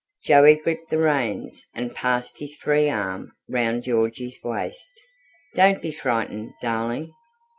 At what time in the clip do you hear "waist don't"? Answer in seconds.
4.43-5.79